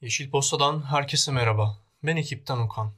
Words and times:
Yeşil 0.00 0.30
Posta'dan 0.30 0.82
herkese 0.82 1.32
merhaba. 1.32 1.78
Ben 2.02 2.16
ekipten 2.16 2.56
Okan. 2.56 2.92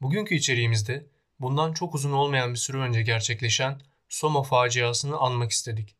Bugünkü 0.00 0.34
içeriğimizde 0.34 1.06
bundan 1.40 1.72
çok 1.72 1.94
uzun 1.94 2.12
olmayan 2.12 2.52
bir 2.52 2.58
süre 2.58 2.76
önce 2.76 3.02
gerçekleşen 3.02 3.80
Soma 4.08 4.42
faciasını 4.42 5.16
anmak 5.18 5.50
istedik. 5.50 5.94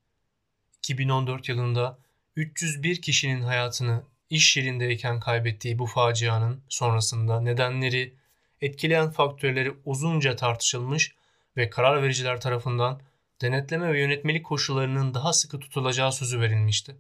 2014 0.79 1.49
yılında 1.49 1.99
301 2.37 3.03
kişinin 3.03 3.43
hayatını 3.43 4.03
iş 4.31 4.57
yerindeyken 4.57 5.21
kaybettiği 5.21 5.79
bu 5.79 5.87
facianın 5.87 6.63
sonrasında 6.69 7.41
nedenleri, 7.41 8.15
etkileyen 8.61 9.11
faktörleri 9.11 9.75
uzunca 9.85 10.37
tartışılmış 10.37 11.15
ve 11.57 11.71
karar 11.71 12.03
vericiler 12.03 12.41
tarafından 12.41 13.01
denetleme 13.41 13.93
ve 13.93 14.01
yönetmelik 14.01 14.47
koşullarının 14.47 15.15
daha 15.15 15.33
sıkı 15.33 15.61
tutulacağı 15.61 16.13
sözü 16.13 16.41
verilmişti. 16.41 16.97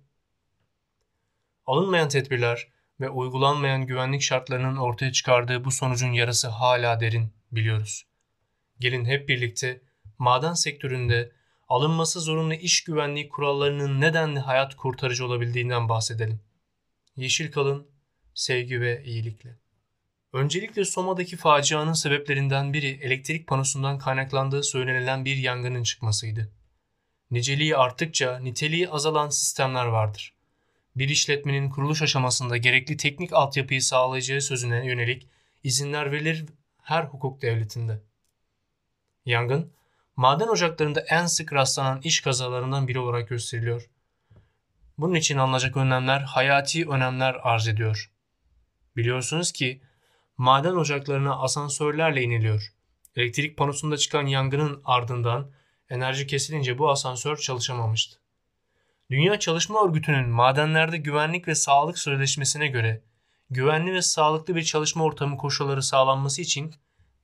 Alınmayan 1.66 2.08
tedbirler 2.08 2.68
ve 3.02 3.10
uygulanmayan 3.10 3.86
güvenlik 3.86 4.22
şartlarının 4.22 4.76
ortaya 4.76 5.12
çıkardığı 5.12 5.64
bu 5.64 5.70
sonucun 5.70 6.12
yarası 6.12 6.48
hala 6.48 7.00
derin 7.00 7.32
biliyoruz. 7.52 8.06
Gelin 8.78 9.04
hep 9.04 9.28
birlikte 9.28 9.82
maden 10.18 10.54
sektöründe 10.54 11.32
alınması 11.68 12.20
zorunlu 12.20 12.54
iş 12.54 12.84
güvenliği 12.84 13.28
kurallarının 13.28 14.00
nedenli 14.00 14.40
hayat 14.40 14.76
kurtarıcı 14.76 15.26
olabildiğinden 15.26 15.88
bahsedelim. 15.88 16.40
Yeşil 17.16 17.52
kalın, 17.52 17.90
sevgi 18.34 18.80
ve 18.80 19.04
iyilikle. 19.04 19.58
Öncelikle 20.32 20.84
Soma'daki 20.84 21.36
facianın 21.36 21.92
sebeplerinden 21.92 22.72
biri 22.72 23.00
elektrik 23.02 23.46
panosundan 23.46 23.98
kaynaklandığı 23.98 24.62
söylenilen 24.62 25.24
bir 25.24 25.36
yangının 25.36 25.82
çıkmasıydı. 25.82 26.52
Niceliği 27.30 27.76
arttıkça 27.76 28.38
niteliği 28.38 28.88
azalan 28.88 29.28
sistemler 29.28 29.86
vardır 29.86 30.34
bir 30.96 31.08
işletmenin 31.08 31.70
kuruluş 31.70 32.02
aşamasında 32.02 32.56
gerekli 32.56 32.96
teknik 32.96 33.32
altyapıyı 33.32 33.82
sağlayacağı 33.82 34.40
sözüne 34.40 34.86
yönelik 34.86 35.28
izinler 35.64 36.12
verilir 36.12 36.44
her 36.82 37.04
hukuk 37.04 37.42
devletinde. 37.42 38.00
Yangın, 39.24 39.72
maden 40.16 40.48
ocaklarında 40.48 41.00
en 41.00 41.26
sık 41.26 41.52
rastlanan 41.52 42.00
iş 42.00 42.20
kazalarından 42.20 42.88
biri 42.88 42.98
olarak 42.98 43.28
gösteriliyor. 43.28 43.90
Bunun 44.98 45.14
için 45.14 45.38
alınacak 45.38 45.76
önlemler 45.76 46.20
hayati 46.20 46.88
önemler 46.88 47.36
arz 47.42 47.68
ediyor. 47.68 48.10
Biliyorsunuz 48.96 49.52
ki 49.52 49.82
maden 50.36 50.76
ocaklarına 50.76 51.36
asansörlerle 51.36 52.22
iniliyor. 52.22 52.72
Elektrik 53.16 53.56
panosunda 53.56 53.96
çıkan 53.96 54.26
yangının 54.26 54.82
ardından 54.84 55.50
enerji 55.90 56.26
kesilince 56.26 56.78
bu 56.78 56.90
asansör 56.90 57.36
çalışamamıştı. 57.36 58.21
Dünya 59.12 59.38
Çalışma 59.38 59.84
Örgütü'nün 59.84 60.28
madenlerde 60.28 60.96
güvenlik 60.96 61.48
ve 61.48 61.54
sağlık 61.54 61.98
sözleşmesine 61.98 62.66
göre 62.66 63.00
güvenli 63.50 63.92
ve 63.92 64.02
sağlıklı 64.02 64.56
bir 64.56 64.62
çalışma 64.62 65.04
ortamı 65.04 65.36
koşulları 65.36 65.82
sağlanması 65.82 66.42
için 66.42 66.74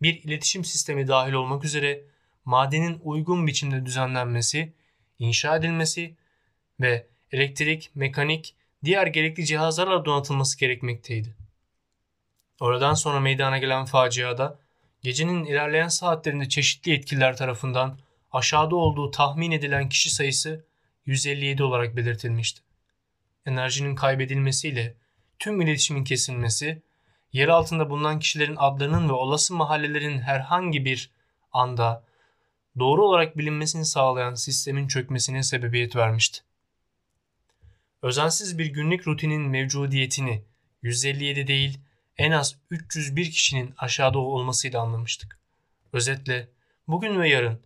bir 0.02 0.22
iletişim 0.22 0.64
sistemi 0.64 1.08
dahil 1.08 1.32
olmak 1.32 1.64
üzere 1.64 2.04
madenin 2.44 3.00
uygun 3.04 3.46
biçimde 3.46 3.86
düzenlenmesi, 3.86 4.72
inşa 5.18 5.56
edilmesi 5.56 6.16
ve 6.80 7.06
elektrik, 7.32 7.90
mekanik, 7.94 8.54
diğer 8.84 9.06
gerekli 9.06 9.46
cihazlarla 9.46 10.04
donatılması 10.04 10.58
gerekmekteydi. 10.58 11.36
Oradan 12.60 12.94
sonra 12.94 13.20
meydana 13.20 13.58
gelen 13.58 13.84
faciada 13.84 14.58
gecenin 15.02 15.44
ilerleyen 15.44 15.88
saatlerinde 15.88 16.48
çeşitli 16.48 16.90
yetkililer 16.90 17.36
tarafından 17.36 17.98
aşağıda 18.32 18.76
olduğu 18.76 19.10
tahmin 19.10 19.50
edilen 19.50 19.88
kişi 19.88 20.10
sayısı 20.10 20.67
157 21.08 21.62
olarak 21.62 21.96
belirtilmişti. 21.96 22.60
Enerjinin 23.46 23.94
kaybedilmesiyle 23.94 24.94
tüm 25.38 25.60
iletişimin 25.60 26.04
kesilmesi, 26.04 26.82
yer 27.32 27.48
altında 27.48 27.90
bulunan 27.90 28.18
kişilerin 28.18 28.56
adlarının 28.58 29.08
ve 29.08 29.12
olası 29.12 29.54
mahallelerin 29.54 30.18
herhangi 30.18 30.84
bir 30.84 31.10
anda 31.52 32.04
doğru 32.78 33.06
olarak 33.06 33.38
bilinmesini 33.38 33.84
sağlayan 33.84 34.34
sistemin 34.34 34.88
çökmesine 34.88 35.42
sebebiyet 35.42 35.96
vermişti. 35.96 36.40
Özensiz 38.02 38.58
bir 38.58 38.66
günlük 38.66 39.06
rutinin 39.06 39.42
mevcudiyetini 39.42 40.42
157 40.82 41.46
değil 41.46 41.78
en 42.16 42.30
az 42.30 42.56
301 42.70 43.30
kişinin 43.30 43.74
aşağıda 43.78 44.18
olmasıyla 44.18 44.80
anlamıştık. 44.80 45.38
Özetle 45.92 46.48
bugün 46.88 47.20
ve 47.20 47.28
yarın 47.28 47.60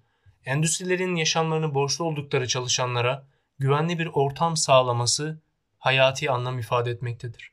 endüstrilerin 0.44 1.16
yaşamlarını 1.16 1.74
borçlu 1.74 2.04
oldukları 2.04 2.48
çalışanlara 2.48 3.31
güvenli 3.58 3.98
bir 3.98 4.06
ortam 4.06 4.56
sağlaması 4.56 5.38
hayati 5.78 6.30
anlam 6.30 6.58
ifade 6.58 6.90
etmektedir. 6.90 7.52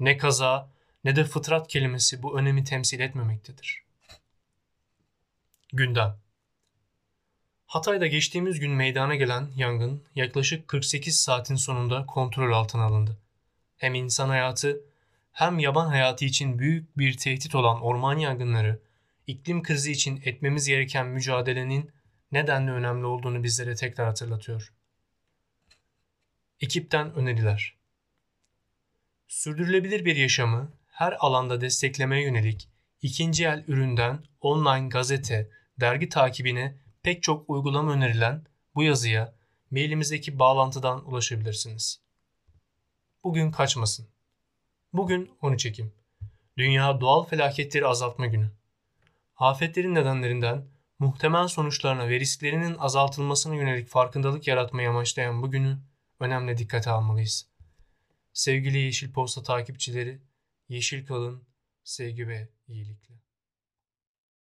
Ne 0.00 0.16
kaza 0.16 0.70
ne 1.04 1.16
de 1.16 1.24
fıtrat 1.24 1.68
kelimesi 1.68 2.22
bu 2.22 2.38
önemi 2.38 2.64
temsil 2.64 3.00
etmemektedir. 3.00 3.82
Gündem 5.72 6.16
Hatay'da 7.66 8.06
geçtiğimiz 8.06 8.60
gün 8.60 8.70
meydana 8.70 9.14
gelen 9.14 9.48
yangın 9.56 10.02
yaklaşık 10.14 10.68
48 10.68 11.20
saatin 11.20 11.54
sonunda 11.54 12.06
kontrol 12.06 12.52
altına 12.52 12.84
alındı. 12.84 13.18
Hem 13.76 13.94
insan 13.94 14.28
hayatı 14.28 14.80
hem 15.32 15.58
yaban 15.58 15.86
hayatı 15.86 16.24
için 16.24 16.58
büyük 16.58 16.98
bir 16.98 17.16
tehdit 17.16 17.54
olan 17.54 17.80
orman 17.82 18.18
yangınları, 18.18 18.78
iklim 19.26 19.62
krizi 19.62 19.92
için 19.92 20.22
etmemiz 20.24 20.66
gereken 20.66 21.06
mücadelenin 21.06 21.90
nedenle 22.32 22.70
önemli 22.70 23.06
olduğunu 23.06 23.42
bizlere 23.42 23.74
tekrar 23.74 24.06
hatırlatıyor. 24.06 24.72
Ekipten 26.60 27.14
öneriler. 27.14 27.74
Sürdürülebilir 29.28 30.04
bir 30.04 30.16
yaşamı 30.16 30.72
her 30.86 31.16
alanda 31.20 31.60
desteklemeye 31.60 32.22
yönelik 32.22 32.68
ikinci 33.02 33.44
el 33.44 33.64
üründen 33.68 34.24
online 34.40 34.88
gazete, 34.88 35.50
dergi 35.80 36.08
takibine 36.08 36.76
pek 37.02 37.22
çok 37.22 37.50
uygulama 37.50 37.92
önerilen 37.92 38.46
bu 38.74 38.82
yazıya 38.82 39.34
mailimizdeki 39.70 40.38
bağlantıdan 40.38 41.08
ulaşabilirsiniz. 41.10 42.00
Bugün 43.24 43.50
kaçmasın. 43.50 44.08
Bugün 44.92 45.30
13 45.42 45.66
Ekim. 45.66 45.92
Dünya 46.58 47.00
Doğal 47.00 47.24
Felaketleri 47.24 47.86
Azaltma 47.86 48.26
Günü. 48.26 48.50
Afetlerin 49.36 49.94
nedenlerinden 49.94 50.64
muhtemel 50.98 51.48
sonuçlarına 51.48 52.08
ve 52.08 52.20
risklerinin 52.20 52.78
azaltılmasına 52.78 53.54
yönelik 53.54 53.88
farkındalık 53.88 54.46
yaratmayı 54.46 54.88
amaçlayan 54.88 55.42
bu 55.42 55.50
günü 55.50 55.78
önemli 56.20 56.58
dikkate 56.58 56.90
almalıyız. 56.90 57.48
Sevgili 58.32 58.78
Yeşil 58.78 59.12
Posta 59.12 59.42
takipçileri, 59.42 60.22
yeşil 60.68 61.06
kalın, 61.06 61.42
sevgi 61.84 62.28
ve 62.28 62.48
iyilikle. 62.68 63.14